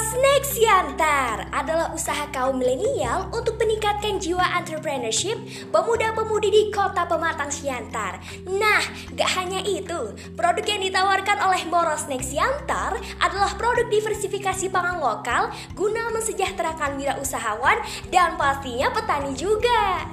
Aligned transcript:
Snack 0.00 0.42
Siantar 0.48 1.52
adalah 1.52 1.92
usaha 1.92 2.24
kaum 2.32 2.56
milenial 2.56 3.28
untuk 3.36 3.60
meningkatkan 3.60 4.16
jiwa 4.16 4.40
entrepreneurship 4.56 5.36
pemuda-pemudi 5.68 6.48
di 6.48 6.62
kota 6.72 7.04
pematang 7.04 7.52
Siantar. 7.52 8.16
Nah, 8.48 8.80
gak 9.12 9.30
hanya 9.36 9.60
itu, 9.60 10.16
produk 10.32 10.64
yang 10.64 10.80
ditawarkan 10.88 11.44
oleh 11.44 11.62
Moro 11.68 11.92
Snack 12.00 12.24
Siantar 12.24 12.96
adalah 13.20 13.52
produk 13.60 13.92
diversifikasi 13.92 14.72
pangan 14.72 15.04
lokal 15.04 15.52
guna 15.76 16.08
mensejahterakan 16.16 16.96
wirausahawan 16.96 17.84
dan 18.08 18.40
pastinya 18.40 18.88
petani 18.96 19.36
juga. 19.36 20.08